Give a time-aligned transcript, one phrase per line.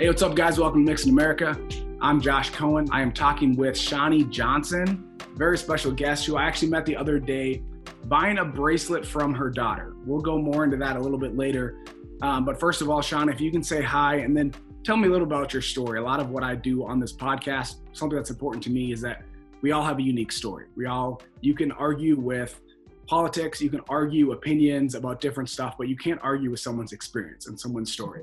[0.00, 0.58] Hey, what's up, guys?
[0.58, 1.60] Welcome to Mix in America.
[2.00, 2.88] I'm Josh Cohen.
[2.90, 7.18] I am talking with Shawnee Johnson, very special guest who I actually met the other
[7.18, 7.62] day
[8.06, 9.92] buying a bracelet from her daughter.
[10.06, 11.84] We'll go more into that a little bit later.
[12.22, 15.06] Um, but first of all, Sean, if you can say hi and then tell me
[15.06, 15.98] a little about your story.
[15.98, 19.02] A lot of what I do on this podcast, something that's important to me is
[19.02, 19.22] that
[19.60, 20.68] we all have a unique story.
[20.76, 22.58] We all, you can argue with
[23.06, 27.48] politics, you can argue opinions about different stuff, but you can't argue with someone's experience
[27.48, 28.22] and someone's story.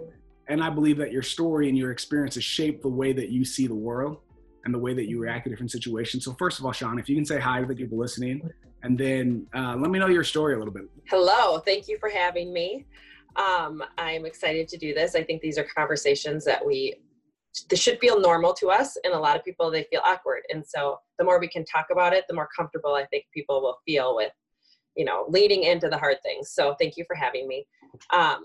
[0.50, 3.68] And I believe that your story and your experiences shape the way that you see
[3.68, 4.20] the world
[4.64, 6.26] and the way that you react to different situations.
[6.26, 8.50] So, first of all, Sean, if you can say hi to the people listening,
[8.84, 10.84] and then uh, let me know your story a little bit.
[11.10, 12.86] Hello, thank you for having me.
[13.36, 15.16] Um, I'm excited to do this.
[15.16, 16.96] I think these are conversations that we
[17.70, 20.44] this should feel normal to us, and a lot of people they feel awkward.
[20.50, 23.62] And so, the more we can talk about it, the more comfortable I think people
[23.62, 24.32] will feel with,
[24.96, 26.52] you know, leading into the hard things.
[26.52, 27.66] So, thank you for having me.
[28.14, 28.43] Um,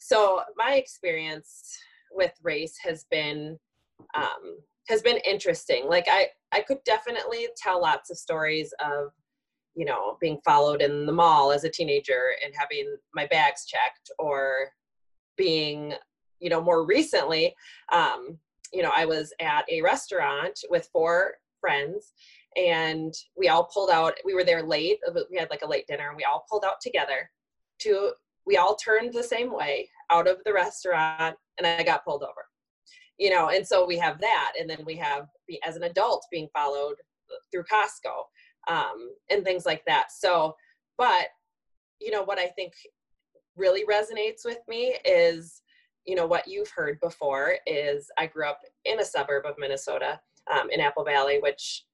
[0.00, 1.78] so, my experience
[2.10, 3.58] with race has been
[4.14, 5.88] um, has been interesting.
[5.88, 9.12] Like I, I could definitely tell lots of stories of
[9.74, 14.10] you know, being followed in the mall as a teenager and having my bags checked
[14.18, 14.70] or
[15.36, 15.94] being,
[16.40, 17.54] you know, more recently,
[17.92, 18.38] um,
[18.72, 22.12] you know, I was at a restaurant with four friends
[22.56, 24.98] and we all pulled out, we were there late,
[25.30, 27.30] we had like a late dinner and we all pulled out together
[27.80, 28.12] to,
[28.50, 32.44] we all turned the same way out of the restaurant and I got pulled over.
[33.16, 35.26] You know, and so we have that, and then we have
[35.64, 36.96] as an adult being followed
[37.52, 38.24] through Costco
[38.74, 40.06] um, and things like that.
[40.10, 40.56] So,
[40.98, 41.26] but
[42.00, 42.72] you know what I think
[43.56, 45.60] really resonates with me is
[46.06, 50.18] you know what you've heard before is I grew up in a suburb of Minnesota
[50.50, 51.84] um, in Apple Valley, which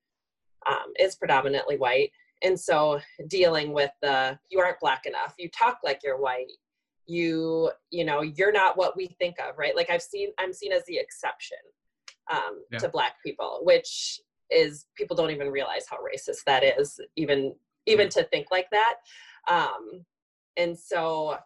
[0.67, 2.13] um, is predominantly white.
[2.43, 6.53] And so dealing with the you aren't black enough, you talk like you're white,
[7.07, 9.77] you you know you're not what we think of, right?
[9.77, 11.59] Like I've seen I'm seen as the exception
[12.31, 12.79] um, yeah.
[12.79, 14.21] to black people, which
[14.51, 17.55] is people don't even realize how racist that is even
[17.87, 18.97] even to think like that.
[19.49, 20.05] Um
[20.57, 21.37] and so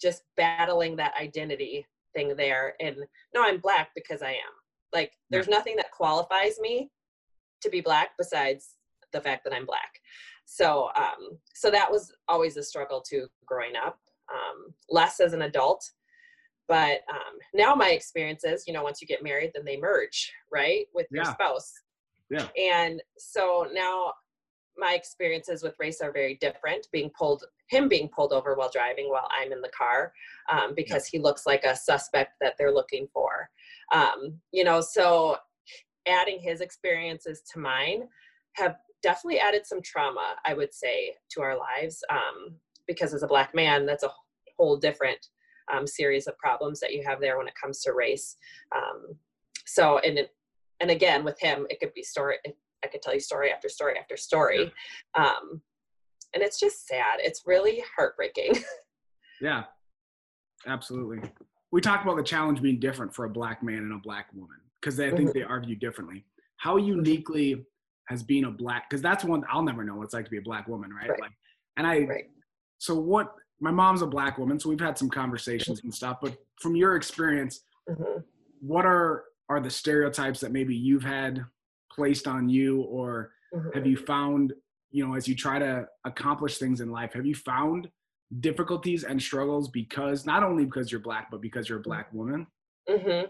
[0.00, 2.96] just battling that identity thing there and
[3.34, 4.54] no i'm black because i am.
[4.92, 6.90] Like there's nothing that qualifies me
[7.62, 8.74] to be black besides
[9.12, 10.00] the fact that i'm black
[10.44, 13.98] so um so that was always a struggle too growing up
[14.32, 15.84] um less as an adult
[16.68, 20.86] but um now my experiences you know once you get married then they merge right
[20.94, 21.22] with yeah.
[21.22, 21.72] your spouse
[22.30, 22.48] yeah.
[22.58, 24.12] And so now
[24.76, 26.88] my experiences with race are very different.
[26.92, 30.12] Being pulled, him being pulled over while driving while I'm in the car,
[30.50, 33.48] um, because he looks like a suspect that they're looking for.
[33.92, 35.36] Um, you know, so
[36.06, 38.08] adding his experiences to mine
[38.54, 42.02] have definitely added some trauma, I would say, to our lives.
[42.10, 42.56] Um,
[42.88, 44.10] because as a black man, that's a
[44.58, 45.18] whole different
[45.72, 48.36] um, series of problems that you have there when it comes to race.
[48.74, 49.16] Um,
[49.66, 50.30] so, and it,
[50.80, 52.36] and again with him it could be story
[52.84, 54.72] i could tell you story after story after story
[55.16, 55.24] yeah.
[55.24, 55.60] um
[56.34, 58.52] and it's just sad it's really heartbreaking
[59.40, 59.64] yeah
[60.66, 61.20] absolutely
[61.70, 64.58] we talk about the challenge being different for a black man and a black woman
[64.80, 65.38] because i think mm-hmm.
[65.38, 66.24] they argue differently
[66.56, 67.64] how uniquely
[68.08, 70.38] has being a black because that's one i'll never know what it's like to be
[70.38, 71.20] a black woman right, right.
[71.20, 71.32] like
[71.76, 72.24] and i right.
[72.78, 75.88] so what my mom's a black woman so we've had some conversations mm-hmm.
[75.88, 78.20] and stuff but from your experience mm-hmm.
[78.60, 81.44] what are are the stereotypes that maybe you've had
[81.90, 83.68] placed on you or mm-hmm.
[83.74, 84.52] have you found
[84.90, 87.88] you know as you try to accomplish things in life have you found
[88.40, 92.46] difficulties and struggles because not only because you're black but because you're a black woman
[92.88, 93.26] mm-hmm.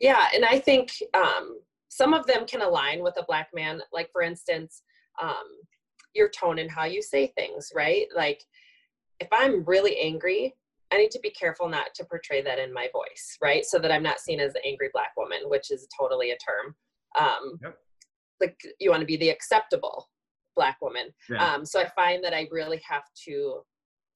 [0.00, 1.58] yeah and i think um,
[1.90, 4.82] some of them can align with a black man like for instance
[5.20, 5.44] um,
[6.14, 8.42] your tone and how you say things right like
[9.20, 10.54] if i'm really angry
[10.92, 13.64] I need to be careful not to portray that in my voice, right?
[13.64, 16.74] So that I'm not seen as the angry black woman, which is totally a term.
[17.18, 17.78] Um, yep.
[18.40, 20.08] Like you want to be the acceptable
[20.56, 21.08] black woman.
[21.28, 21.44] Yeah.
[21.44, 23.60] Um, so I find that I really have to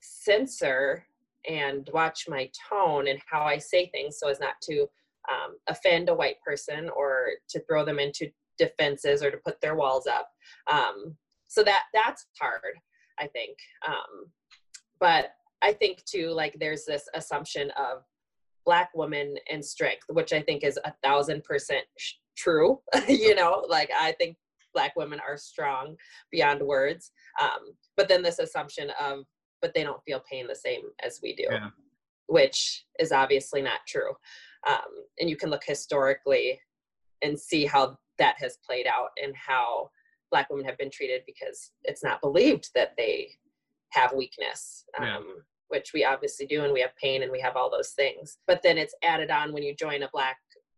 [0.00, 1.05] censor
[1.49, 4.87] and watch my tone and how I say things so as not to
[5.31, 9.75] um, offend a white person or to throw them into defenses or to put their
[9.75, 10.29] walls up.
[10.71, 11.17] Um,
[11.49, 12.79] so that that's hard,
[13.19, 13.56] I think.
[13.87, 14.26] Um,
[15.00, 15.32] but
[15.62, 18.03] I think too, like there's this assumption of
[18.65, 21.85] black woman and strength, which I think is a thousand percent
[22.37, 22.81] true.
[23.09, 24.37] you know, like I think
[24.75, 25.97] black women are strong
[26.31, 27.12] beyond words.
[27.41, 29.20] Um, but then this assumption of,
[29.62, 31.69] but they don't feel pain the same as we do, yeah.
[32.27, 34.12] which is obviously not true.
[34.67, 36.61] Um, and you can look historically
[37.23, 39.91] and see how that has played out and how
[40.31, 43.31] black women have been treated because it's not believed that they
[43.91, 44.85] have weakness.
[44.99, 45.21] Um, yeah
[45.69, 48.63] which we obviously do and we have pain and we have all those things but
[48.63, 50.37] then it's added on when you join a black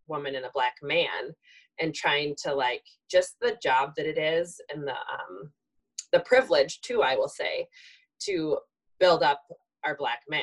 [0.09, 1.35] woman and a black man
[1.81, 5.50] and trying to like just the job that it is and the um
[6.12, 7.67] the privilege too i will say
[8.19, 8.56] to
[8.99, 9.43] build up
[9.85, 10.43] our black men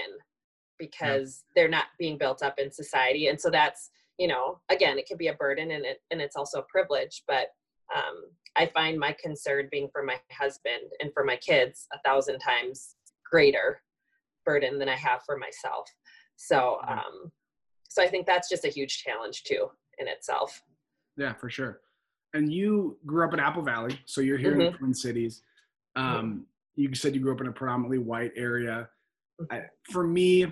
[0.83, 1.51] because yeah.
[1.55, 5.17] they're not being built up in society and so that's you know again it can
[5.17, 7.47] be a burden and it and it's also a privilege but
[7.95, 8.23] um,
[8.55, 12.95] i find my concern being for my husband and for my kids a thousand times
[13.29, 13.81] greater
[14.45, 15.87] burden than i have for myself
[16.35, 17.31] so um,
[17.87, 19.67] so i think that's just a huge challenge too
[19.99, 20.61] in itself
[21.17, 21.79] yeah for sure
[22.33, 24.61] and you grew up in apple valley so you're here mm-hmm.
[24.61, 25.41] in the twin cities
[25.97, 26.07] mm-hmm.
[26.07, 26.41] um, mm-hmm.
[26.75, 28.89] you said you grew up in a predominantly white area
[29.41, 29.55] mm-hmm.
[29.55, 30.51] I, for me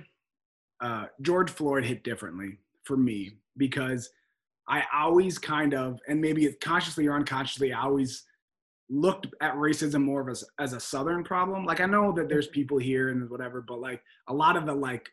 [0.82, 4.10] uh, george floyd hit differently for me because
[4.68, 8.24] I always kind of, and maybe consciously or unconsciously, I always
[8.90, 11.66] looked at racism more of as, as a Southern problem.
[11.66, 14.74] Like I know that there's people here and whatever, but like a lot of the
[14.74, 15.10] like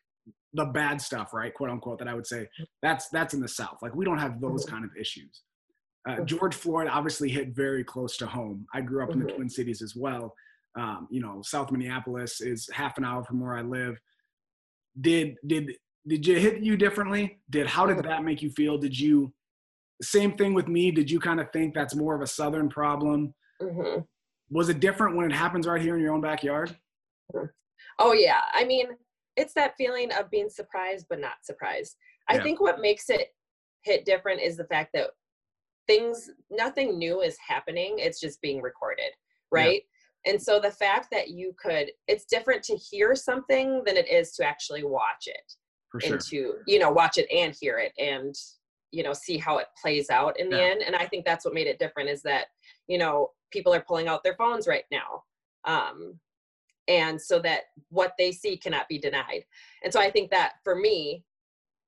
[0.53, 2.49] the bad stuff, right, quote unquote, that I would say
[2.83, 3.79] that's that's in the South.
[3.83, 4.75] Like we don't have those mm-hmm.
[4.75, 5.43] kind of issues.
[6.09, 8.67] Uh, George Floyd obviously hit very close to home.
[8.73, 9.37] I grew up in the mm-hmm.
[9.37, 10.35] Twin Cities as well.
[10.77, 13.99] Um, you know, South Minneapolis is half an hour from where I live.
[15.01, 15.73] Did did
[16.07, 17.39] did you hit you differently?
[17.51, 18.79] Did how did that make you feel?
[18.79, 19.33] Did you
[20.03, 20.91] same thing with me?
[20.91, 23.35] Did you kind of think that's more of a southern problem?
[23.61, 24.01] Mm-hmm.
[24.51, 26.77] Was it different when it happens right here in your own backyard?
[27.99, 28.87] Oh yeah, I mean
[29.37, 31.97] it's that feeling of being surprised but not surprised.
[32.29, 32.43] I yeah.
[32.43, 33.29] think what makes it
[33.83, 35.11] hit different is the fact that
[35.87, 39.11] things nothing new is happening it's just being recorded
[39.51, 39.83] right.
[40.29, 44.33] And so the fact that you could it's different to hear something than it is
[44.33, 45.53] to actually watch it
[45.91, 46.15] for sure.
[46.15, 48.35] into you know watch it and hear it and
[48.91, 50.65] you know see how it plays out in the yeah.
[50.65, 52.47] end and i think that's what made it different is that
[52.87, 55.23] you know people are pulling out their phones right now
[55.65, 56.15] um
[56.89, 59.45] and so that what they see cannot be denied
[59.83, 61.25] and so i think that for me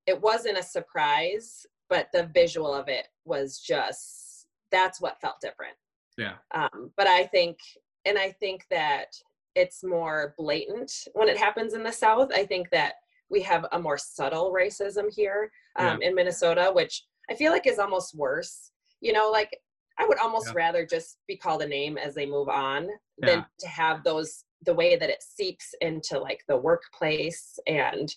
[0.07, 5.75] it wasn't a surprise but the visual of it was just that's what felt different
[6.17, 7.57] yeah um but i think
[8.05, 9.07] and i think that
[9.55, 12.93] it's more blatant when it happens in the south i think that
[13.31, 16.09] we have a more subtle racism here um, yeah.
[16.09, 18.71] in Minnesota, which I feel like is almost worse.
[18.99, 19.57] You know, like
[19.97, 20.53] I would almost yeah.
[20.55, 22.87] rather just be called a name as they move on
[23.17, 23.25] yeah.
[23.25, 28.13] than to have those the way that it seeps into like the workplace and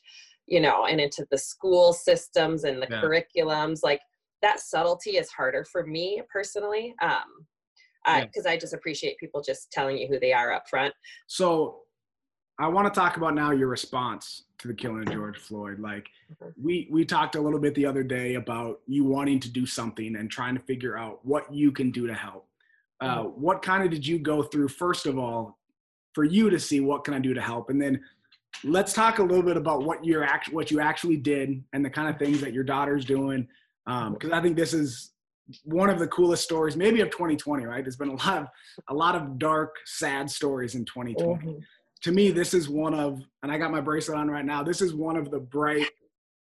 [0.47, 4.01] you know and into the school systems and the curriculums like
[4.43, 7.47] that subtlety is harder for me personally um
[8.05, 10.95] because I, I just appreciate people just telling you who they are up front
[11.27, 11.81] so
[12.59, 15.81] I want to talk about now your response to the killing of George Floyd.
[15.81, 16.51] Like mm-hmm.
[16.63, 20.17] we we talked a little bit the other day about you wanting to do something
[20.17, 22.47] and trying to figure out what you can do to help.
[23.01, 23.41] Uh, mm-hmm.
[23.41, 25.59] what kind of did you go through first of all
[26.13, 28.01] for you to see what can I do to help, and then
[28.63, 31.91] let's talk a little bit about what you're act what you actually did and the
[31.91, 33.49] kind of things that your daughter's doing
[33.85, 35.11] because um, I think this is
[35.65, 38.49] one of the coolest stories maybe of 2020 right there's been a lot of
[38.89, 41.59] a lot of dark sad stories in 2020 mm-hmm
[42.05, 44.63] to me, this is one of, and I got my bracelet on right now.
[44.63, 45.89] This is one of the bright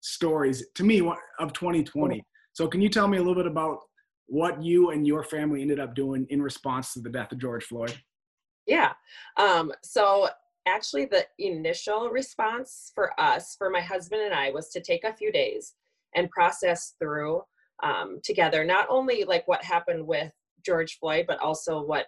[0.01, 1.01] stories to me
[1.39, 2.25] of 2020.
[2.53, 3.77] So, can you tell me a little bit about
[4.25, 7.63] what you and your family ended up doing in response to the death of George
[7.65, 7.95] Floyd?
[8.65, 8.93] Yeah.
[9.37, 10.29] Um, so,
[10.67, 15.13] actually, the initial response for us, for my husband and I, was to take a
[15.13, 15.75] few days
[16.15, 17.43] and process through
[17.83, 18.63] um, together.
[18.63, 20.31] Not only like what happened with
[20.65, 22.07] George Floyd, but also what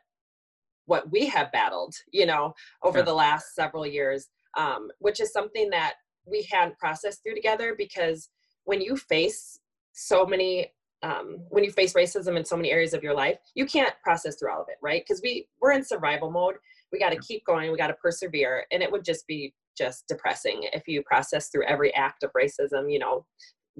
[0.85, 2.53] what we have battled, you know,
[2.83, 3.05] over yeah.
[3.05, 4.27] the last several years,
[4.57, 5.93] um, which is something that
[6.25, 8.29] we hadn't processed through together because
[8.65, 9.59] when you face
[9.93, 13.65] so many um, when you face racism in so many areas of your life you
[13.65, 15.03] can't process through all of it right?
[15.05, 16.55] Because we we're in survival mode.
[16.91, 17.71] We got to keep going.
[17.71, 18.65] We got to persevere.
[18.71, 22.91] And it would just be just depressing if you process through every act of racism
[22.91, 23.25] you know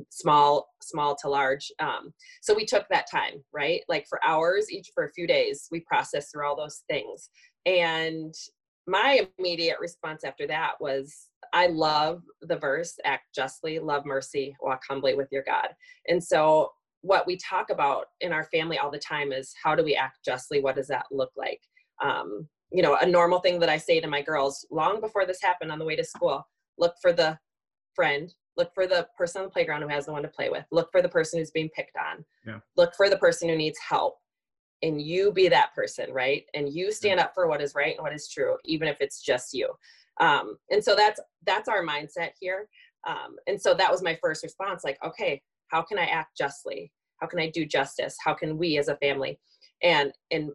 [0.10, 3.82] small small to large um, so we took that time right?
[3.88, 7.30] Like for hours each for a few days we processed through all those things.
[7.66, 8.34] And
[8.88, 14.82] my immediate response after that was i love the verse act justly love mercy walk
[14.88, 15.70] humbly with your god.
[16.08, 16.72] And so
[17.02, 20.20] what we talk about in our family all the time is how do we act
[20.26, 20.62] justly?
[20.62, 21.60] What does that look like?
[22.02, 25.42] Um, you know a normal thing that i say to my girls long before this
[25.42, 26.46] happened on the way to school
[26.80, 27.38] look for the
[27.94, 30.66] friend look for the person on the playground who has no one to play with.
[30.72, 32.24] Look for the person who's being picked on.
[32.46, 32.60] Yeah.
[32.78, 34.18] look for the person who needs help.
[34.82, 36.44] And you be that person right?
[36.54, 39.22] And you stand up for what is right and what is true even if it's
[39.22, 39.70] just you.
[40.20, 42.68] Um, and so that's that's our mindset here.
[43.08, 46.92] Um, and so that was my first response like okay how can i act justly?
[47.20, 48.16] How can i do justice?
[48.24, 49.40] How can we as a family?
[49.82, 50.52] And and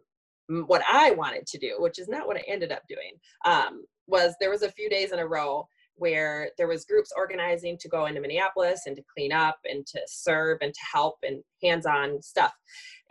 [0.67, 3.11] what i wanted to do which is not what i ended up doing
[3.45, 5.67] um, was there was a few days in a row
[5.99, 9.99] where there was groups organizing to go into minneapolis and to clean up and to
[10.07, 12.53] serve and to help and hands-on stuff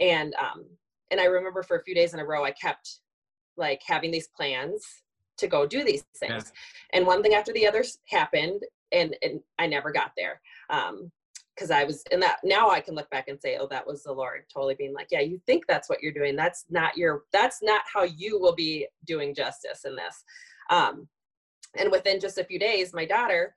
[0.00, 0.64] and um
[1.10, 3.00] and i remember for a few days in a row i kept
[3.56, 4.84] like having these plans
[5.36, 6.98] to go do these things yeah.
[6.98, 10.40] and one thing after the other happened and and i never got there
[10.70, 11.10] um
[11.54, 14.04] because I was in that now I can look back and say, oh, that was
[14.04, 16.36] the Lord totally being like, yeah, you think that's what you're doing.
[16.36, 20.22] That's not your, that's not how you will be doing justice in this.
[20.70, 21.08] Um,
[21.76, 23.54] and within just a few days, my daughter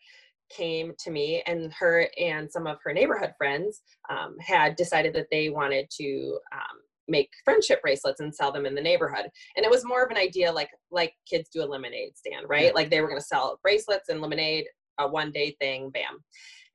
[0.49, 5.27] came to me and her and some of her neighborhood friends um, had decided that
[5.31, 6.77] they wanted to um,
[7.07, 10.17] make friendship bracelets and sell them in the neighborhood and it was more of an
[10.17, 12.71] idea like like kids do a lemonade stand right yeah.
[12.75, 14.65] like they were going to sell bracelets and lemonade
[14.99, 16.19] a one day thing bam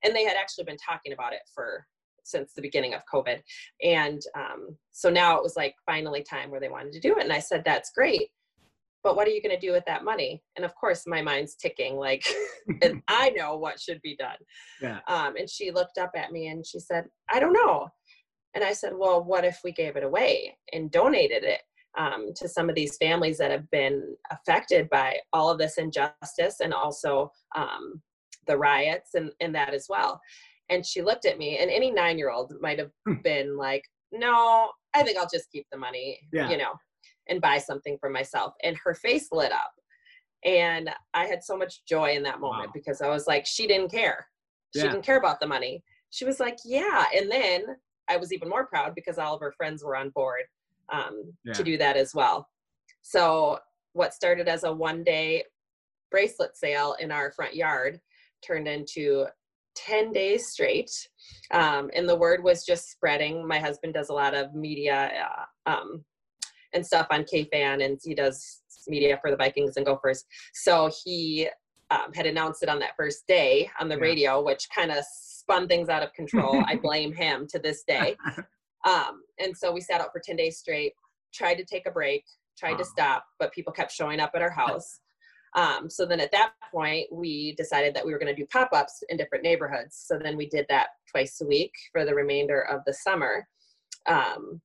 [0.05, 1.87] and they had actually been talking about it for
[2.26, 3.40] since the beginning of COVID.
[3.83, 7.25] And um, so now it was like finally time where they wanted to do it.
[7.25, 8.28] And I said, that's great.
[9.07, 10.43] But what are you going to do with that money?
[10.57, 12.27] And of course, my mind's ticking like,
[12.83, 14.35] and I know what should be done.
[14.83, 14.99] Yeah.
[15.07, 17.89] Um, and she looked up at me and she said, I don't know.
[18.55, 21.61] And I said, well, what if we gave it away and donated it?
[21.97, 26.61] Um, to some of these families that have been affected by all of this injustice
[26.61, 28.03] and also um,
[28.47, 30.21] the riots and, and that as well.
[30.69, 33.15] And she looked at me, and any nine year old might have hmm.
[33.25, 33.83] been like,
[34.13, 36.51] No, I think I'll just keep the money, yeah.
[36.51, 36.75] you know,
[37.28, 38.54] and buy something for myself.
[38.62, 39.73] And her face lit up.
[40.45, 42.73] And I had so much joy in that moment wow.
[42.75, 44.26] because I was like, She didn't care.
[44.75, 44.90] She yeah.
[44.90, 45.83] didn't care about the money.
[46.11, 47.04] She was like, Yeah.
[47.14, 47.62] And then
[48.09, 50.42] I was even more proud because all of her friends were on board
[50.92, 51.52] um, yeah.
[51.54, 52.49] to do that as well.
[53.02, 53.59] So,
[53.92, 55.45] what started as a one day
[56.11, 57.99] bracelet sale in our front yard
[58.47, 59.26] turned into
[59.76, 60.90] 10 days straight.
[61.50, 63.47] Um, and the word was just spreading.
[63.47, 65.12] My husband does a lot of media
[65.66, 66.04] uh, um,
[66.76, 70.25] and stuff on KFan, and he does media for the Vikings and Gophers.
[70.54, 71.49] So he
[71.90, 74.02] um, had announced it on that first day on the yeah.
[74.02, 76.62] radio, which kind of spun things out of control.
[76.66, 78.16] I blame him to this day.
[78.87, 80.92] Um, and so we sat out for 10 days straight,
[81.35, 82.25] tried to take a break,
[82.56, 85.00] tried to stop, but people kept showing up at our house.
[85.54, 88.68] Um, so then at that point, we decided that we were going to do pop
[88.75, 90.04] ups in different neighborhoods.
[90.06, 93.49] So then we did that twice a week for the remainder of the summer.
[94.04, 94.61] Um,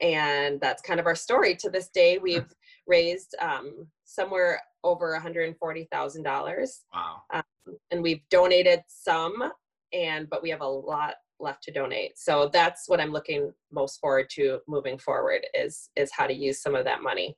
[0.00, 1.56] and that's kind of our story.
[1.56, 2.52] To this day, we've
[2.86, 6.68] raised um, somewhere over $140,000.
[6.94, 7.22] Wow.
[7.32, 7.42] Um,
[7.90, 9.52] and we've donated some,
[9.92, 12.18] and but we have a lot left to donate.
[12.18, 16.62] So that's what I'm looking most forward to moving forward is is how to use
[16.62, 17.36] some of that money.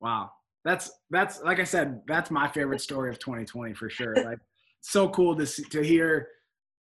[0.00, 0.30] Wow
[0.64, 4.14] that's that's like I said, that's my favorite story of 2020 for sure.
[4.24, 4.38] Like
[4.80, 6.28] so cool to see, to hear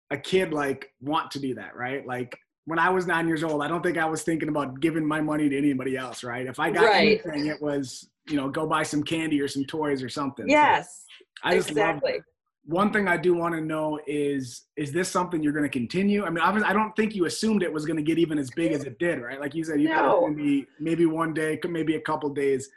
[0.10, 2.06] a kid like want to do that, right?
[2.06, 5.06] Like when I was nine years old, I don't think I was thinking about giving
[5.06, 6.46] my money to anybody else, right?
[6.46, 7.22] If I got right.
[7.24, 10.48] anything, it was you know go buy some candy or some toys or something.
[10.48, 12.14] Yes, so I just exactly.
[12.14, 12.22] love.
[12.66, 16.24] One thing I do want to know is is this something you're going to continue?
[16.24, 18.52] I mean, obviously, I don't think you assumed it was going to get even as
[18.52, 19.40] big as it did, right?
[19.40, 19.96] Like you said, you no.
[19.96, 22.70] thought it was going to be maybe one day, maybe a couple days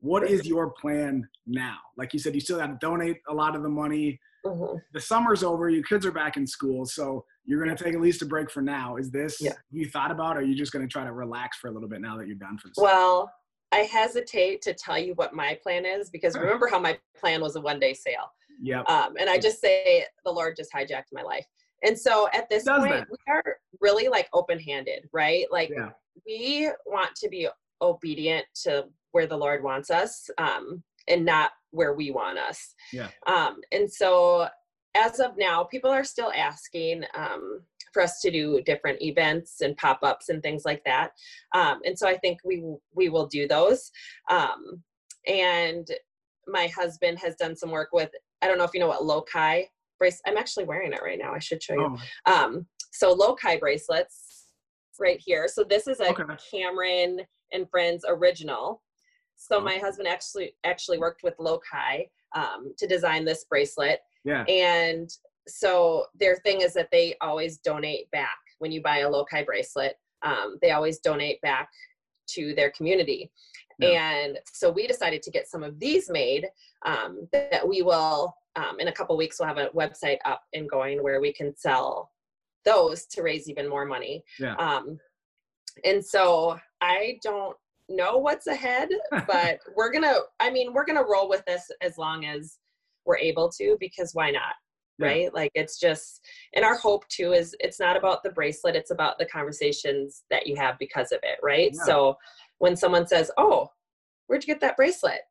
[0.00, 1.76] what is your plan now?
[1.96, 4.18] Like you said, you still have to donate a lot of the money.
[4.44, 4.78] Mm-hmm.
[4.92, 8.00] The summer's over, your kids are back in school, so you're going to take at
[8.00, 8.96] least a break for now.
[8.96, 9.54] Is this yeah.
[9.70, 11.88] you thought about, or are you just going to try to relax for a little
[11.88, 12.86] bit now that you're done for summer?
[12.86, 13.32] Well,
[13.72, 17.56] I hesitate to tell you what my plan is because remember how my plan was
[17.56, 18.32] a one day sale.
[18.60, 18.82] Yeah.
[18.82, 21.46] Um, and I just say the Lord just hijacked my life.
[21.82, 23.08] And so at this point, that.
[23.10, 25.46] we are really like open handed, right?
[25.50, 25.90] Like yeah.
[26.26, 27.48] we want to be
[27.80, 32.74] obedient to where the Lord wants us um, and not where we want us.
[32.92, 33.08] Yeah.
[33.26, 34.48] Um, and so
[34.94, 39.76] as of now, people are still asking um, for us to do different events and
[39.76, 41.12] pop-ups and things like that.
[41.54, 42.62] Um, and so I think we
[42.94, 43.90] we will do those.
[44.30, 44.82] Um,
[45.26, 45.86] and
[46.46, 48.10] my husband has done some work with.
[48.42, 49.64] I don't know if you know what Lokai
[49.98, 50.20] brace.
[50.26, 51.32] I'm actually wearing it right now.
[51.32, 51.96] I should show you.
[52.26, 52.32] Oh.
[52.32, 54.46] Um, so Lokai bracelets
[54.98, 55.46] right here.
[55.48, 56.22] So this is a okay.
[56.50, 57.20] Cameron
[57.52, 58.82] and Friends original.
[59.36, 59.60] So oh.
[59.60, 64.00] my husband actually actually worked with Lokai um, to design this bracelet.
[64.24, 64.44] Yeah.
[64.44, 65.10] And
[65.48, 69.96] so their thing is that they always donate back when you buy a Lokai bracelet.
[70.22, 71.68] Um, they always donate back
[72.30, 73.30] to their community.
[73.78, 73.88] Yeah.
[73.88, 76.46] And so we decided to get some of these made
[76.84, 80.68] um, that we will, um, in a couple weeks, we'll have a website up and
[80.68, 82.10] going where we can sell
[82.64, 84.22] those to raise even more money.
[84.38, 84.54] Yeah.
[84.56, 84.98] Um,
[85.84, 87.56] and so I don't
[87.88, 88.90] know what's ahead,
[89.26, 90.14] but we're gonna.
[90.40, 92.58] I mean, we're gonna roll with this as long as
[93.06, 94.54] we're able to, because why not?
[94.98, 95.24] Right?
[95.24, 95.30] Yeah.
[95.32, 96.20] Like it's just,
[96.54, 100.46] and our hope too is it's not about the bracelet; it's about the conversations that
[100.46, 101.70] you have because of it, right?
[101.72, 101.84] Yeah.
[101.84, 102.18] So
[102.58, 103.70] when someone says, "Oh,
[104.26, 105.22] where'd you get that bracelet?"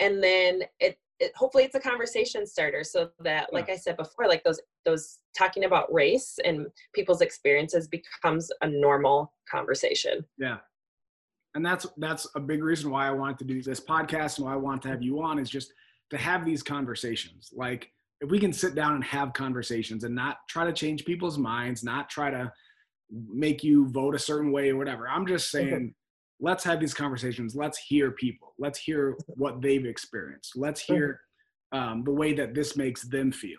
[0.00, 4.26] and then it it, hopefully it's a conversation starter so that like i said before
[4.26, 10.56] like those those talking about race and people's experiences becomes a normal conversation yeah
[11.54, 14.54] and that's that's a big reason why i wanted to do this podcast and why
[14.54, 15.72] i want to have you on is just
[16.10, 17.50] to have these conversations.
[17.54, 17.90] Like
[18.20, 21.82] if we can sit down and have conversations and not try to change people's minds
[21.82, 22.52] not try to
[23.10, 25.94] make you vote a certain way or whatever i'm just saying
[26.40, 27.54] let's have these conversations.
[27.54, 28.54] Let's hear people.
[28.58, 30.56] Let's hear what they've experienced.
[30.56, 31.20] Let's hear
[31.72, 33.58] um, the way that this makes them feel.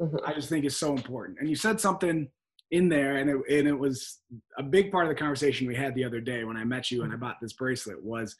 [0.00, 0.16] Mm-hmm.
[0.24, 1.38] i just think is so important.
[1.40, 2.26] And you said something
[2.70, 4.20] in there and it, and it was
[4.56, 7.02] a big part of the conversation we had the other day when i met you
[7.02, 8.36] and i bought this bracelet was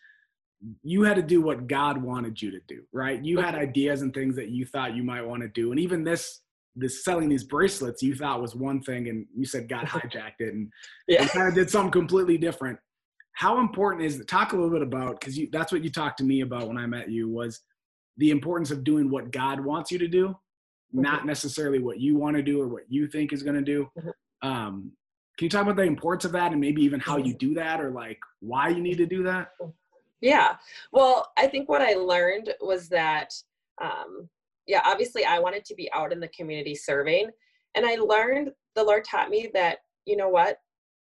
[0.83, 4.13] you had to do what god wanted you to do right you had ideas and
[4.13, 6.41] things that you thought you might want to do and even this
[6.77, 10.55] this selling these bracelets you thought was one thing and you said god hijacked it
[10.55, 10.71] and,
[11.09, 11.23] yeah.
[11.23, 12.79] and kind of did something completely different
[13.33, 14.29] how important is it?
[14.29, 16.77] talk a little bit about because you that's what you talked to me about when
[16.77, 17.61] i met you was
[18.19, 21.01] the importance of doing what god wants you to do mm-hmm.
[21.01, 23.89] not necessarily what you want to do or what you think is going to do
[23.99, 24.49] mm-hmm.
[24.49, 24.93] um,
[25.39, 27.81] can you talk about the importance of that and maybe even how you do that
[27.81, 29.53] or like why you need to do that
[30.21, 30.57] yeah.
[30.93, 33.33] Well i think what i learned was that
[33.81, 34.29] um,
[34.67, 37.31] yeah obviously i wanted to be out in the community serving
[37.75, 40.59] and i learned the lord taught me that you know what?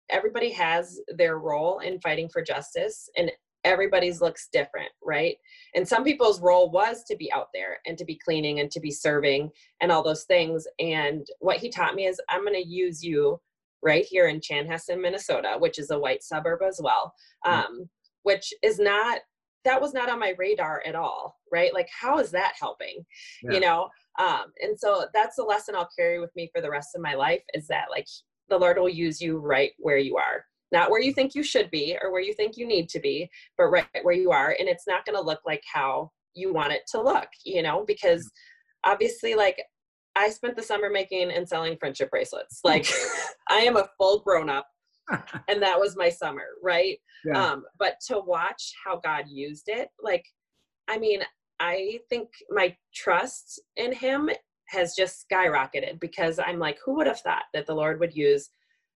[0.09, 3.31] Everybody has their role in fighting for justice and
[3.63, 5.35] everybody's looks different right?
[5.75, 8.79] And some people's role was to be out there and to be cleaning and to
[8.79, 9.49] be serving
[9.81, 13.39] and all those things and what he taught me is i'm going to use you
[13.81, 17.13] right here in chanhassen minnesota which is a white suburb as well.
[17.45, 17.59] Mm-hmm.
[17.59, 17.89] um,
[18.27, 19.19] which is not
[19.65, 23.05] that was not on my radar at all right like how is that helping
[23.43, 23.53] yeah.
[23.53, 26.89] you know um, and so that's the lesson i'll carry with me for the rest
[26.95, 28.07] of my life is that like
[28.49, 30.45] the Lord will use you right where you are.
[30.71, 33.29] Not where you think you should be or where you think you need to be,
[33.57, 34.55] but right where you are.
[34.59, 37.85] And it's not going to look like how you want it to look, you know,
[37.87, 38.29] because
[38.83, 39.61] obviously, like,
[40.15, 42.59] I spent the summer making and selling friendship bracelets.
[42.65, 42.87] Like,
[43.49, 44.67] I am a full grown up,
[45.47, 46.97] and that was my summer, right?
[47.25, 47.51] Yeah.
[47.51, 50.25] Um, but to watch how God used it, like,
[50.87, 51.21] I mean,
[51.59, 54.29] I think my trust in Him
[54.67, 58.49] has just skyrocketed because I'm like, who would have thought that the Lord would use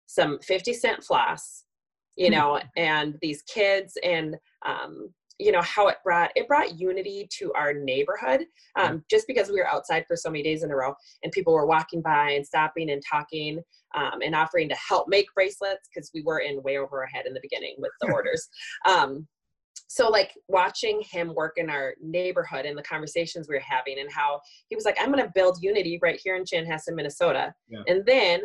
[0.06, 1.64] some 50 cent floss,
[2.18, 2.34] you hmm.
[2.34, 7.52] know, and these kids and, um, you know how it brought it brought unity to
[7.54, 8.46] our neighborhood
[8.80, 11.54] um, just because we were outside for so many days in a row and people
[11.54, 13.60] were walking by and stopping and talking
[13.96, 17.26] um, and offering to help make bracelets because we were in way over our head
[17.26, 18.48] in the beginning with the orders.
[18.88, 19.28] Um,
[19.88, 24.10] so like watching him work in our neighborhood and the conversations we were having and
[24.10, 27.82] how he was like i'm going to build unity right here in chanhassen minnesota yeah.
[27.88, 28.42] and then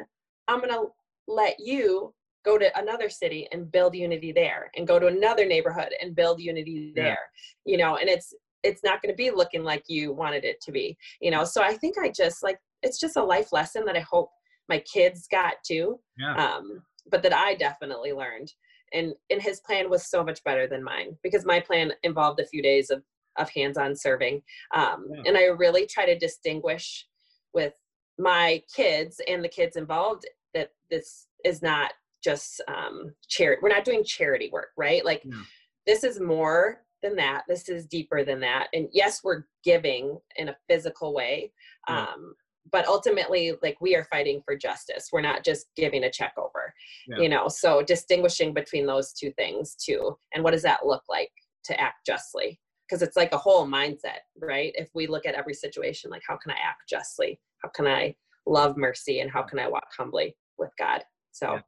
[0.49, 0.87] i'm going to
[1.29, 2.13] let you
[2.47, 6.41] go to another city and build unity there and go to another neighborhood and build
[6.41, 7.19] unity there
[7.65, 7.73] yeah.
[7.73, 8.33] you know and it's
[8.63, 11.63] it's not going to be looking like you wanted it to be you know so
[11.63, 14.31] i think i just like it's just a life lesson that i hope
[14.69, 16.35] my kids got too yeah.
[16.35, 18.53] um, but that i definitely learned
[18.95, 22.47] and and his plan was so much better than mine because my plan involved a
[22.47, 23.03] few days of
[23.37, 24.41] of hands-on serving
[24.75, 25.23] um, yeah.
[25.27, 27.07] and i really try to distinguish
[27.53, 27.75] with
[28.19, 31.93] my kids and the kids involved that this is not
[32.27, 35.05] just um, charity we're not doing charity work right?
[35.05, 35.43] Like yeah.
[35.87, 37.43] this is more than that.
[37.49, 38.67] This is deeper than that.
[38.73, 41.53] And yes we're giving in a physical way
[41.89, 42.03] yeah.
[42.03, 42.35] um,
[42.73, 45.11] but ultimately like we are fighting for justice.
[45.12, 46.75] We're not just giving a check over
[47.07, 47.19] yeah.
[47.19, 47.47] you know?
[47.49, 51.31] So distinguishing between those two things too and what does that look like
[51.65, 52.59] to act justly?
[52.89, 54.73] Because it's like a whole mindset right?
[54.75, 57.39] If we look at every situation like how can i act justly?
[57.62, 58.17] How can i
[58.49, 61.05] love mercy and how can i walk humbly with god?
[61.31, 61.61] So yeah.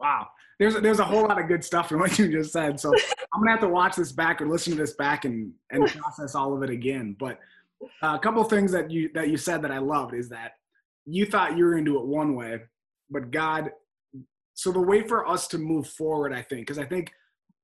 [0.00, 0.26] Wow
[0.58, 2.92] there's a, there's a whole lot of good stuff in what you just said so
[3.32, 6.34] i'm gonna have to watch this back or listen to this back and and process
[6.34, 7.38] all of it again but
[8.02, 10.52] uh, a couple things that you that you said that I loved is that
[11.06, 12.60] you thought you were going to do it one way,
[13.10, 13.70] but God.
[14.56, 17.12] So the way for us to move forward, I think, because I think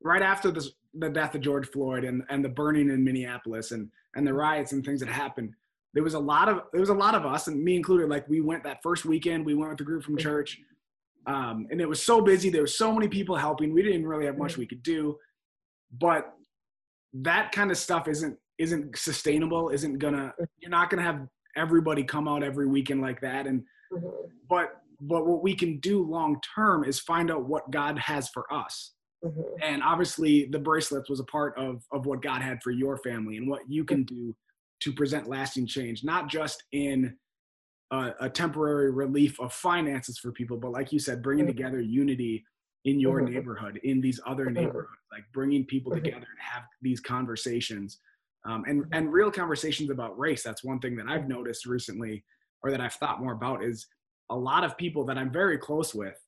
[0.03, 3.91] right after this, the death of George Floyd and and the burning in Minneapolis and
[4.17, 5.55] and the riots and things that happened,
[5.95, 8.09] there was a lot of there was a lot of us and me included.
[8.09, 10.61] Like we went that first weekend, we went with the group from church,
[11.27, 12.51] um, and it was so busy.
[12.51, 13.73] There were so many people helping.
[13.73, 15.17] We didn't really have much we could do,
[15.99, 16.33] but
[17.13, 22.29] that kind of stuff isn't isn't sustainable isn't gonna you're not gonna have everybody come
[22.29, 24.07] out every weekend like that and mm-hmm.
[24.49, 28.45] but but what we can do long term is find out what god has for
[28.53, 28.93] us
[29.25, 29.41] mm-hmm.
[29.63, 33.39] and obviously the bracelets was a part of of what god had for your family
[33.39, 34.35] and what you can do
[34.81, 37.17] to present lasting change not just in
[37.91, 42.45] a, a temporary relief of finances for people but like you said bringing together unity
[42.85, 43.35] in your mm-hmm.
[43.35, 44.55] neighborhood in these other mm-hmm.
[44.55, 46.05] neighborhoods like bringing people mm-hmm.
[46.05, 47.99] together and have these conversations
[48.45, 50.43] um, and and real conversations about race.
[50.43, 52.25] That's one thing that I've noticed recently,
[52.63, 53.87] or that I've thought more about is
[54.31, 56.19] a lot of people that I'm very close with.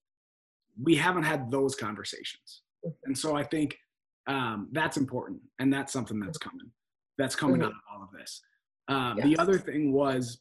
[0.82, 2.62] We haven't had those conversations,
[3.04, 3.78] and so I think
[4.26, 6.70] um, that's important, and that's something that's coming.
[7.18, 8.42] That's coming out of all of this.
[8.88, 9.26] Um, yes.
[9.26, 10.40] The other thing was,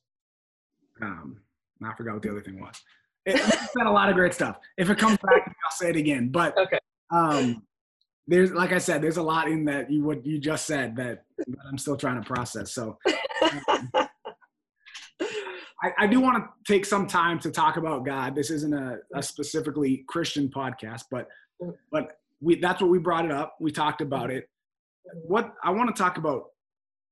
[1.01, 1.37] um,
[1.83, 2.81] I forgot what the other thing was.
[3.25, 3.35] It,
[3.75, 4.57] been a lot of great stuff.
[4.77, 6.29] If it comes back, I'll say it again.
[6.29, 6.79] But okay.
[7.11, 7.63] Um,
[8.27, 11.23] there's like I said, there's a lot in that you what you just said that,
[11.37, 12.71] that I'm still trying to process.
[12.71, 12.97] So
[13.67, 13.89] um,
[15.83, 18.35] I, I, do want to take some time to talk about God.
[18.35, 21.27] This isn't a, a specifically Christian podcast, but
[21.91, 23.55] but we that's what we brought it up.
[23.59, 24.49] We talked about it.
[25.23, 26.50] What I want to talk about,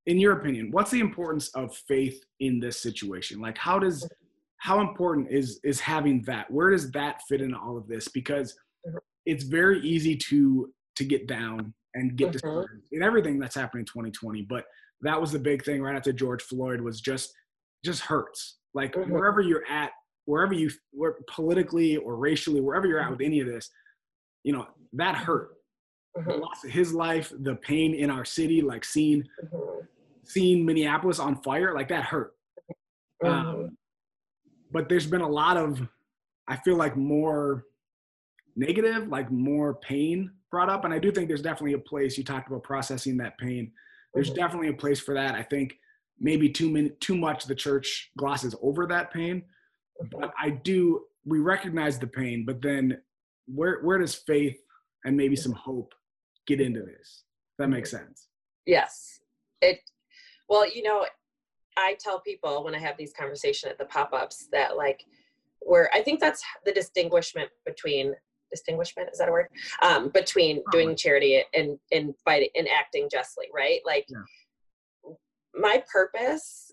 [0.10, 3.40] in your opinion, what's the importance of faith in this situation?
[3.40, 4.10] Like, how does
[4.58, 6.50] how important is is having that?
[6.50, 8.08] Where does that fit in all of this?
[8.08, 8.58] Because
[9.28, 12.32] it's very easy to to get down and get mm-hmm.
[12.34, 14.42] discouraged in everything that's happening in 2020.
[14.50, 14.66] But
[15.02, 17.32] that was the big thing right after George Floyd was just
[17.86, 18.58] just hurts.
[18.74, 19.12] Like mm-hmm.
[19.12, 19.92] wherever you're at,
[20.26, 23.12] wherever you where politically or racially, wherever you're at mm-hmm.
[23.12, 23.70] with any of this,
[24.44, 25.52] you know that hurt.
[26.18, 26.32] Mm-hmm.
[26.32, 29.86] The loss of his life, the pain in our city, like seeing mm-hmm.
[30.30, 32.34] Seeing Minneapolis on fire, like that hurt.
[33.26, 33.66] Um, mm-hmm.
[34.72, 35.86] but there's been a lot of,
[36.48, 37.66] I feel like more
[38.56, 40.86] negative, like more pain brought up.
[40.86, 43.72] And I do think there's definitely a place you talked about processing that pain.
[44.14, 44.40] There's mm-hmm.
[44.40, 45.36] definitely a place for that.
[45.36, 45.78] I think
[46.20, 49.44] maybe too many, too much the church glosses over that pain.
[50.02, 50.20] Mm-hmm.
[50.20, 53.00] But I do we recognize the pain, but then
[53.48, 54.58] where where does faith
[55.04, 55.94] and maybe some hope
[56.48, 57.24] get into this?
[57.60, 58.30] that makes sense.
[58.66, 59.20] Yes.
[59.62, 59.80] It
[60.50, 61.06] well, you know,
[61.78, 65.06] I tell people when I have these conversations at the pop-ups that like
[65.62, 68.14] where I think that's the distinguishment between
[68.52, 69.48] distinguishment is that a word?
[69.82, 73.80] Um, between doing charity and and fighting and acting justly right?
[73.86, 75.14] Like yeah.
[75.54, 76.72] my purpose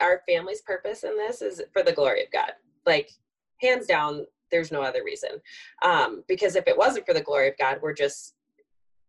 [0.00, 2.52] our family's purpose in this is for the glory of god.
[2.84, 3.10] Like
[3.60, 5.30] hands down there's no other reason.
[5.82, 8.34] Um, because if it wasn't for the glory of god we're just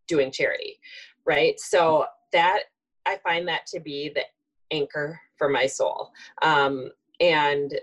[0.08, 0.80] doing charity
[1.26, 1.60] right?
[1.60, 2.62] So that
[3.08, 4.22] i find that to be the
[4.72, 6.90] anchor for my soul um,
[7.20, 7.80] and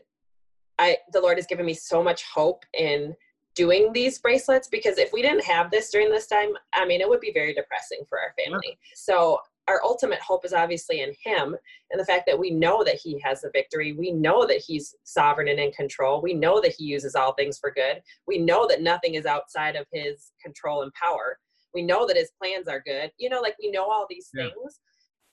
[0.79, 3.15] i the lord has given me so much hope in
[3.55, 7.09] doing these bracelets because if we didn't have this during this time, I mean, it
[7.09, 8.79] would be very depressing for our family.
[8.95, 11.57] So our ultimate hope is obviously in him
[11.91, 13.93] and the fact that we know that he has the victory.
[13.93, 16.21] We know that he's sovereign and in control.
[16.21, 18.03] We know that he uses all things for good.
[18.27, 21.39] We know that nothing is outside of his control and power.
[21.73, 23.11] We know that his plans are good.
[23.19, 24.45] You know, like we know all these yeah.
[24.45, 24.81] things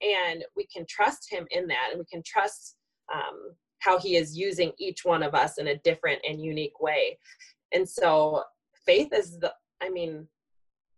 [0.02, 2.76] and we can trust him in that and we can trust
[3.14, 7.18] um, how he is using each one of us in a different and unique way
[7.72, 8.44] and so
[8.86, 10.28] faith is the, I mean,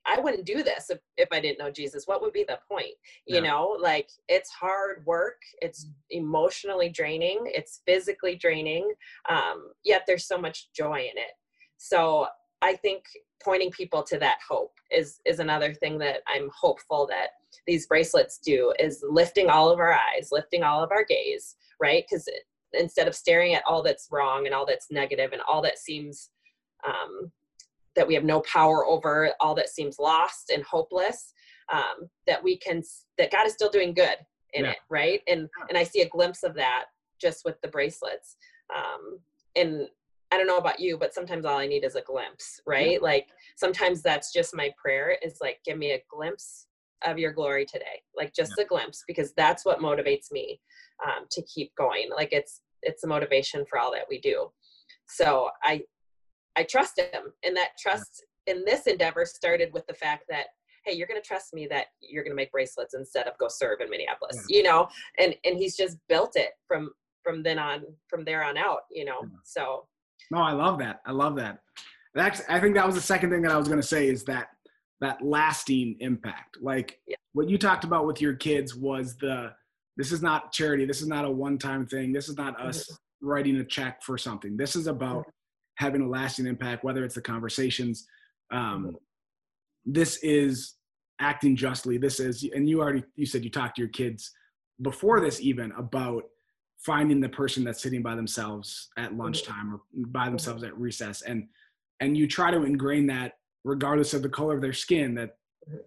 [0.06, 2.08] I wouldn't do this if, if I didn't know Jesus.
[2.08, 2.94] What would be the point?
[3.26, 3.42] You yeah.
[3.42, 8.92] know, like it's hard work, it's emotionally draining, it's physically draining,
[9.30, 11.32] um, yet there's so much joy in it.
[11.78, 12.28] So
[12.64, 13.04] I think
[13.44, 17.30] pointing people to that hope is is another thing that I'm hopeful that
[17.68, 22.04] these bracelets do is lifting all of our eyes, lifting all of our gaze, right?
[22.10, 22.28] Because
[22.74, 26.30] instead of staring at all that's wrong and all that's negative and all that seems
[26.88, 27.32] um,
[27.96, 31.34] that we have no power over all that seems lost and hopeless
[31.72, 32.82] um, that we can
[33.18, 34.18] that god is still doing good
[34.54, 34.72] in yeah.
[34.72, 36.86] it right and and i see a glimpse of that
[37.22, 38.36] just with the bracelets
[38.76, 39.20] um,
[39.56, 39.88] and
[40.34, 42.98] i don't know about you but sometimes all i need is a glimpse right yeah.
[43.02, 46.68] like sometimes that's just my prayer is like give me a glimpse
[47.06, 48.64] of your glory today like just yeah.
[48.64, 50.60] a glimpse because that's what motivates me
[51.06, 54.50] um, to keep going like it's it's a motivation for all that we do
[55.08, 55.82] so i
[56.56, 57.34] I trust him.
[57.44, 60.48] And that trust in this endeavor started with the fact that,
[60.86, 63.48] hey, you're going to trust me that you're going to make bracelets instead of go
[63.48, 64.58] serve in Minneapolis, yeah.
[64.58, 64.88] you know?
[65.18, 66.92] And, and he's just built it from,
[67.24, 69.20] from then on, from there on out, you know?
[69.22, 69.38] Yeah.
[69.44, 69.88] So.
[70.34, 71.02] No, I love that.
[71.06, 71.60] I love that.
[72.14, 74.24] That's, I think that was the second thing that I was going to say is
[74.26, 74.48] that,
[75.02, 76.58] that lasting impact.
[76.62, 77.16] Like yeah.
[77.34, 79.54] what you talked about with your kids was the,
[79.98, 80.86] this is not charity.
[80.86, 82.12] This is not a one-time thing.
[82.12, 83.28] This is not us mm-hmm.
[83.28, 84.58] writing a check for something.
[84.58, 85.30] This is about mm-hmm
[85.76, 88.08] having a lasting impact, whether it's the conversations.
[88.52, 88.96] Um, mm-hmm.
[89.86, 90.76] this is
[91.20, 91.98] acting justly.
[91.98, 94.32] This is, and you already you said you talked to your kids
[94.82, 96.24] before this even about
[96.86, 99.22] finding the person that's sitting by themselves at mm-hmm.
[99.22, 101.48] lunchtime or by themselves at recess, and
[102.00, 105.38] and you try to ingrain that regardless of the color of their skin that
[105.70, 105.78] mm-hmm.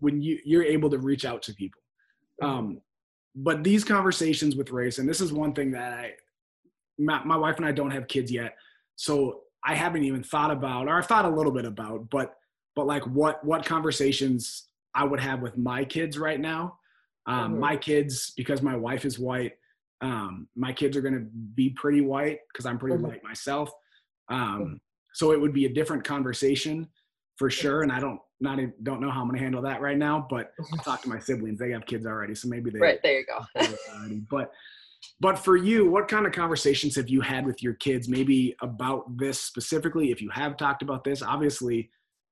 [0.00, 1.80] when you you're able to reach out to people.
[2.42, 2.80] Um,
[3.34, 6.12] but these conversations with race, and this is one thing that I,
[6.98, 8.56] my, my wife and I don't have kids yet,
[8.96, 12.34] so I haven't even thought about, or I thought a little bit about, but
[12.74, 16.78] but like what what conversations I would have with my kids right now.
[17.26, 17.60] Um, mm-hmm.
[17.60, 19.52] My kids, because my wife is white,
[20.02, 23.06] um, my kids are going to be pretty white because I'm pretty mm-hmm.
[23.06, 23.70] white myself.
[24.28, 24.74] Um, mm-hmm.
[25.14, 26.88] so it would be a different conversation
[27.36, 27.82] for sure.
[27.82, 30.26] And I don't not even, don't know how I'm going to handle that right now.
[30.28, 32.80] But I'll talk to my siblings; they have kids already, so maybe they.
[32.80, 34.18] Right there, you go.
[34.28, 34.52] but
[35.20, 39.16] but for you, what kind of conversations have you had with your kids, maybe about
[39.16, 40.10] this specifically?
[40.10, 41.90] If you have talked about this, obviously,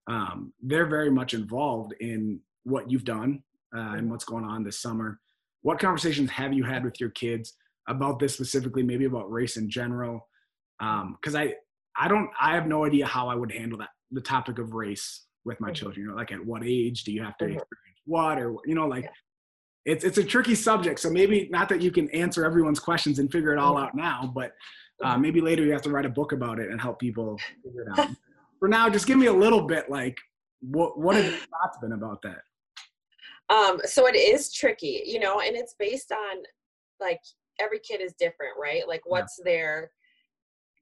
[0.09, 3.43] um, they're very much involved in what you've done
[3.77, 5.21] uh, and what's going on this summer.
[5.63, 7.55] What conversations have you had with your kids
[7.89, 8.83] about this specifically?
[8.83, 10.29] Maybe about race in general?
[10.79, 11.55] Because um, I,
[11.97, 15.27] I don't, I have no idea how I would handle that the topic of race
[15.45, 15.75] with my mm-hmm.
[15.75, 16.05] children.
[16.05, 17.55] You know, like at what age do you have to mm-hmm.
[17.55, 19.09] experience what, or you know, like
[19.85, 21.01] it's it's a tricky subject.
[21.01, 24.31] So maybe not that you can answer everyone's questions and figure it all out now,
[24.35, 24.53] but
[25.03, 25.23] uh, mm-hmm.
[25.23, 27.99] maybe later you have to write a book about it and help people figure it
[27.99, 28.09] out.
[28.59, 30.19] For now, just give me a little bit like
[30.61, 32.43] what what have your thoughts been about that?
[33.51, 36.43] Um, so it is tricky, you know, and it's based on
[37.01, 37.21] like
[37.61, 38.87] every kid is different, right?
[38.87, 39.53] Like what's yeah.
[39.53, 39.91] their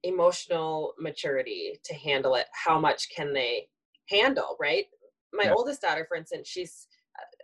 [0.03, 2.45] emotional maturity to handle it?
[2.53, 3.67] How much can they
[4.09, 4.85] handle, right?
[5.33, 5.53] My yeah.
[5.53, 6.87] oldest daughter, for instance, she's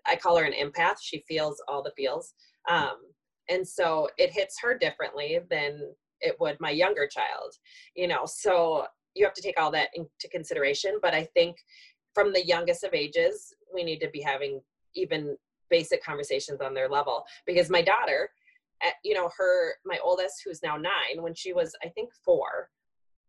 [0.07, 0.97] I call her an empath.
[1.01, 2.33] She feels all the feels.
[2.69, 2.95] Um,
[3.49, 5.79] and so it hits her differently than
[6.21, 7.53] it would my younger child,
[7.95, 8.25] you know.
[8.25, 8.85] So
[9.15, 10.99] you have to take all that into consideration.
[11.01, 11.57] But I think
[12.13, 14.61] from the youngest of ages, we need to be having
[14.95, 15.37] even
[15.69, 17.25] basic conversations on their level.
[17.45, 18.29] Because my daughter,
[18.83, 22.69] at, you know, her, my oldest, who's now nine, when she was, I think, four,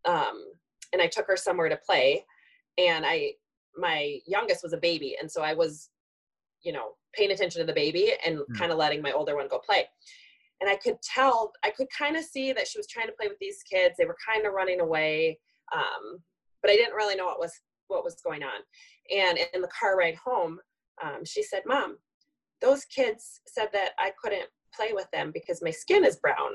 [0.05, 0.45] um,
[0.93, 2.23] and I took her somewhere to play,
[2.77, 3.33] and I,
[3.75, 5.89] my youngest was a baby, and so I was
[6.63, 8.57] you know paying attention to the baby and mm.
[8.57, 9.85] kind of letting my older one go play
[10.61, 13.27] and i could tell i could kind of see that she was trying to play
[13.27, 15.39] with these kids they were kind of running away
[15.75, 16.19] um,
[16.61, 17.53] but i didn't really know what was
[17.87, 18.61] what was going on
[19.15, 20.59] and in the car ride home
[21.03, 21.97] um, she said mom
[22.61, 26.53] those kids said that i couldn't play with them because my skin is brown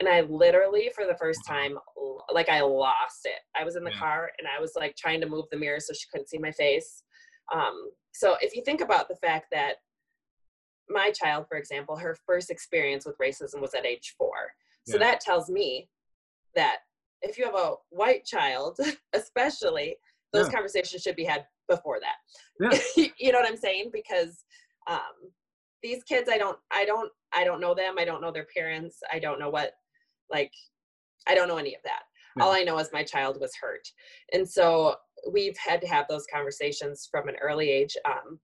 [0.00, 1.76] and i literally for the first time
[2.32, 3.98] like i lost it i was in the yeah.
[3.98, 6.52] car and i was like trying to move the mirror so she couldn't see my
[6.52, 7.02] face
[7.54, 9.76] um, so if you think about the fact that
[10.88, 14.52] my child, for example, her first experience with racism was at age four.
[14.86, 15.04] So yeah.
[15.04, 15.88] that tells me
[16.54, 16.78] that
[17.22, 18.78] if you have a white child,
[19.12, 19.96] especially,
[20.32, 20.52] those yeah.
[20.52, 22.78] conversations should be had before that.
[22.96, 23.06] Yeah.
[23.18, 23.90] you know what I'm saying?
[23.92, 24.44] Because
[24.88, 25.30] um,
[25.82, 27.94] these kids, I don't, I don't, I don't know them.
[27.98, 28.98] I don't know their parents.
[29.12, 29.72] I don't know what,
[30.30, 30.52] like,
[31.26, 32.02] I don't know any of that.
[32.40, 33.82] All I know is my child was hurt,
[34.32, 34.94] and so
[35.30, 37.96] we've had to have those conversations from an early age.
[38.04, 38.38] Um,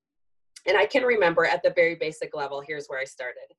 [0.67, 3.55] and I can remember at the very basic level, here's where I started.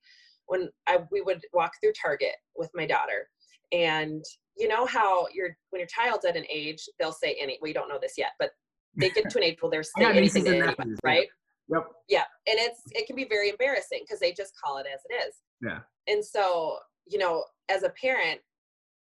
[0.47, 3.29] When I, we would walk through Target with my daughter,
[3.71, 4.23] and
[4.57, 7.57] you know how your when your child's at an age, they'll say any.
[7.61, 8.51] We don't know this yet, but
[8.97, 11.27] they get to an age where they're saying anything to right?
[11.69, 11.87] Yep.
[12.07, 15.13] Yeah, and it's it can be very embarrassing because they just call it as it
[15.27, 15.35] is.
[15.61, 15.79] Yeah.
[16.07, 16.77] And so
[17.07, 18.39] you know, as a parent,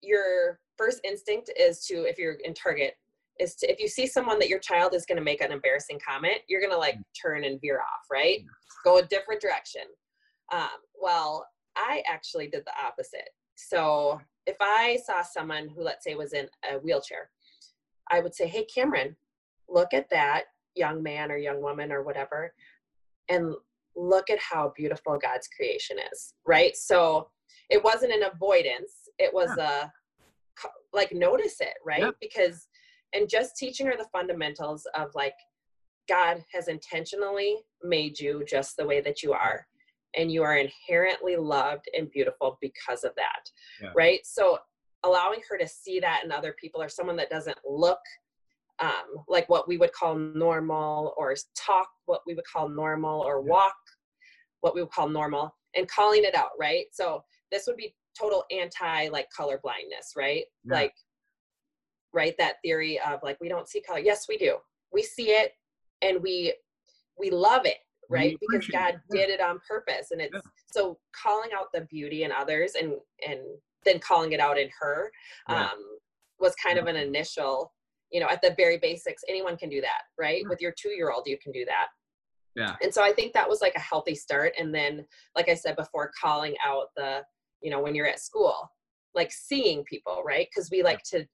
[0.02, 2.94] your first instinct is to if you're in Target
[3.40, 5.98] is to if you see someone that your child is going to make an embarrassing
[6.06, 7.04] comment you're going to like mm.
[7.20, 8.44] turn and veer off right
[8.84, 9.82] go a different direction
[10.52, 10.68] um,
[11.00, 16.32] well i actually did the opposite so if i saw someone who let's say was
[16.32, 17.30] in a wheelchair
[18.10, 19.16] i would say hey cameron
[19.68, 22.52] look at that young man or young woman or whatever
[23.28, 23.54] and
[23.96, 27.28] look at how beautiful god's creation is right so
[27.70, 29.84] it wasn't an avoidance it was yeah.
[29.84, 32.10] a like notice it right yeah.
[32.20, 32.68] because
[33.14, 35.34] and just teaching her the fundamentals of like
[36.08, 39.66] God has intentionally made you just the way that you are
[40.16, 43.48] and you are inherently loved and beautiful because of that
[43.80, 43.90] yeah.
[43.96, 44.58] right so
[45.04, 48.00] allowing her to see that in other people or someone that doesn't look
[48.80, 53.40] um, like what we would call normal or talk what we would call normal or
[53.40, 53.74] walk
[54.60, 58.44] what we would call normal and calling it out right so this would be total
[58.50, 60.74] anti like color blindness right yeah.
[60.74, 60.94] like
[62.12, 64.56] right that theory of like we don't see color yes we do
[64.92, 65.52] we see it
[66.02, 66.54] and we
[67.18, 67.78] we love it
[68.10, 69.16] right because god it.
[69.16, 70.40] did it on purpose and it's yeah.
[70.66, 72.94] so calling out the beauty in others and
[73.26, 73.40] and
[73.84, 75.10] then calling it out in her
[75.48, 75.64] yeah.
[75.64, 75.78] um
[76.38, 77.72] was kind of an initial
[78.14, 80.44] you know at the very basics anyone can do that right?
[80.48, 81.88] With your two year old you can do that.
[82.54, 82.76] Yeah.
[82.80, 84.52] And so i think that was like a healthy start.
[84.58, 85.04] And then
[85.36, 87.22] like i said before calling out the
[87.60, 88.70] you know when you're at school
[89.14, 90.46] like seeing people right?
[90.48, 91.26] Because we like to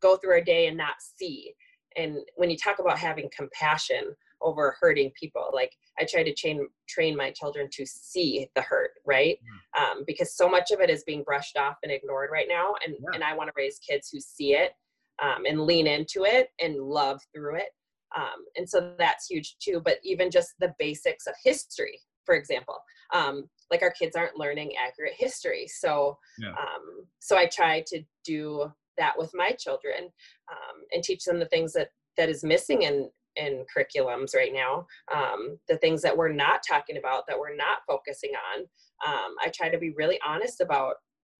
[0.00, 1.52] go through our day and not see.
[1.96, 6.64] And when you talk about having compassion over hurting people like i try to train
[6.88, 9.36] train my children to see the hurt right?
[9.76, 9.82] Mm.
[9.82, 12.74] um, because so much of it is being brushed off and ignored right now.
[12.86, 13.14] And yeah.
[13.14, 14.74] and i want to raise kids who see it
[15.22, 17.70] um, and lean into it and love through it
[18.16, 22.76] um, and so that's huge too but even just the basics of history for example.
[23.14, 25.66] Um, like our kids aren't learning accurate history.
[25.66, 26.50] So, yeah.
[26.50, 30.10] um, so I try to do that with my children
[30.52, 34.86] um, and teach them the things that that is missing in in curriculums right now.
[35.14, 38.60] Um, the things that we're not talking about, that we're not focusing on.
[39.06, 40.96] Um, I try to be really honest about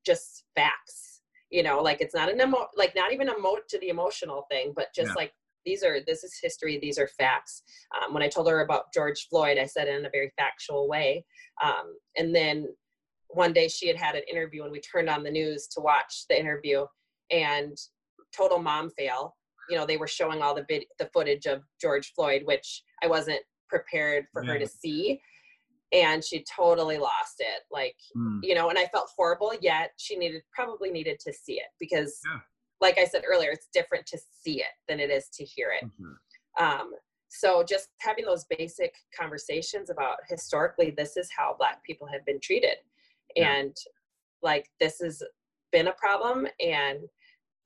[0.06, 1.17] just facts.
[1.50, 4.44] You know, like it's not an emo, like not even a mo to the emotional
[4.50, 5.14] thing, but just yeah.
[5.14, 5.32] like
[5.64, 7.62] these are this is history these are facts
[7.96, 10.88] um, when i told her about george floyd i said it in a very factual
[10.88, 11.24] way
[11.62, 12.66] um, and then
[13.28, 16.24] one day she had had an interview and we turned on the news to watch
[16.30, 16.86] the interview
[17.30, 17.76] and
[18.34, 19.36] total mom fail
[19.68, 23.06] you know they were showing all the vid- the footage of george floyd which i
[23.06, 24.52] wasn't prepared for yeah.
[24.52, 25.20] her to see
[25.92, 28.40] and she totally lost it like mm.
[28.42, 32.20] you know and i felt horrible yet she needed probably needed to see it because
[32.26, 32.40] yeah
[32.80, 35.86] like I said earlier, it's different to see it than it is to hear it.
[35.86, 36.64] Mm-hmm.
[36.64, 36.92] Um,
[37.28, 42.40] so just having those basic conversations about historically, this is how Black people have been
[42.40, 42.76] treated,
[43.36, 43.54] yeah.
[43.54, 43.76] and
[44.42, 45.22] like this has
[45.72, 47.00] been a problem, and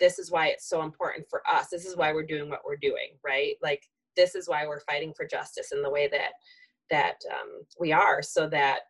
[0.00, 1.68] this is why it's so important for us.
[1.70, 3.54] This is why we're doing what we're doing, right?
[3.62, 3.82] Like
[4.16, 6.32] this is why we're fighting for justice in the way that
[6.92, 8.82] that um, we are, so that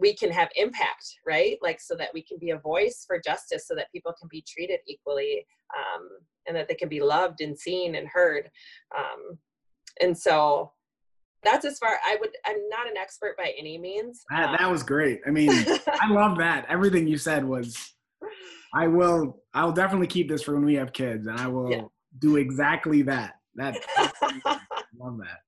[0.00, 1.58] we can have impact right?
[1.62, 4.44] Like so that we can be a voice for justice so that people can be
[4.46, 6.08] treated equally um,
[6.46, 8.50] and that they can be loved and seen and heard.
[8.96, 9.38] Um,
[10.00, 10.72] and so
[11.44, 14.70] that's as far i would i'm not an expert by any means that, um, that
[14.70, 15.20] was great.
[15.26, 16.66] I mean i love that.
[16.68, 17.94] Everything you said was
[18.74, 21.70] i will i will definitely keep this for when we have kids and i will
[21.70, 21.82] yeah.
[22.20, 23.34] do exactly that.
[23.56, 23.76] That
[24.98, 25.40] love that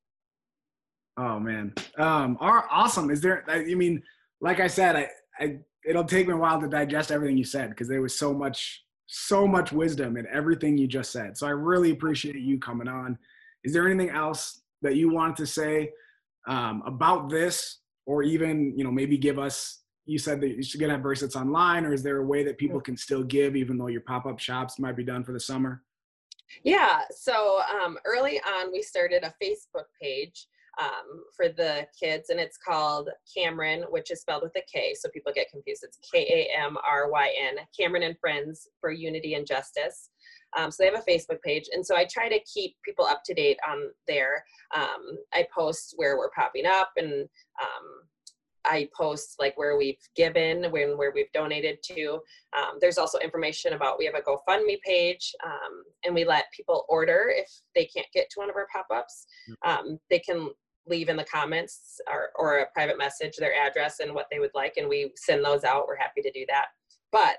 [1.16, 4.02] oh man um are awesome is there i mean
[4.44, 5.08] like I said, I,
[5.40, 8.32] I it'll take me a while to digest everything you said because there was so
[8.32, 11.36] much so much wisdom in everything you just said.
[11.36, 13.18] So I really appreciate you coming on.
[13.64, 15.90] Is there anything else that you want to say
[16.46, 19.80] um, about this, or even you know maybe give us?
[20.06, 22.58] You said that you should get have bracelets online, or is there a way that
[22.58, 25.40] people can still give even though your pop up shops might be done for the
[25.40, 25.82] summer?
[26.62, 27.00] Yeah.
[27.10, 30.46] So um, early on, we started a Facebook page
[30.80, 35.08] um, for the kids, and it's called Kamryn, which is spelled with a K, so
[35.10, 35.84] people get confused.
[35.84, 40.10] It's K A M R Y N, Kamryn and Friends for Unity and Justice.
[40.56, 43.22] Um, so they have a Facebook page, and so I try to keep people up
[43.24, 44.44] to date on there.
[44.74, 47.86] Um, I post where we're popping up, and um,
[48.64, 52.20] I post like where we've given, when where we've donated to.
[52.56, 56.84] Um, there's also information about we have a GoFundMe page, um, and we let people
[56.88, 59.26] order if they can't get to one of our pop-ups.
[59.50, 59.70] Mm.
[59.70, 60.50] Um, they can
[60.86, 64.50] leave in the comments or, or a private message their address and what they would
[64.54, 65.86] like and we send those out.
[65.86, 66.66] We're happy to do that.
[67.10, 67.36] But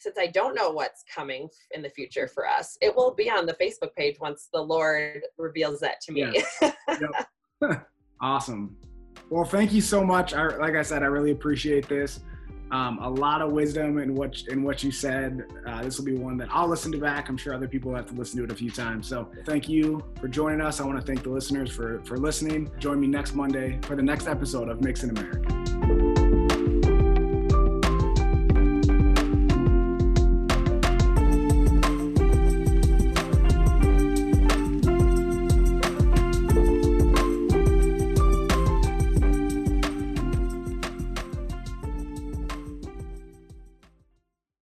[0.00, 3.46] since i don't know what's coming in the future for us it will be on
[3.46, 6.44] the facebook page once the lord reveals that to me.
[6.62, 7.24] Yeah.
[8.22, 8.76] awesome.
[9.30, 10.34] Well thank you so much.
[10.34, 12.20] I, like i said i really appreciate this
[12.70, 15.44] um, a lot of wisdom in what in what you said.
[15.66, 17.28] Uh, this will be one that I'll listen to back.
[17.28, 19.06] I'm sure other people have to listen to it a few times.
[19.08, 20.80] So thank you for joining us.
[20.80, 22.70] I want to thank the listeners for for listening.
[22.78, 25.67] Join me next Monday for the next episode of Mix in America.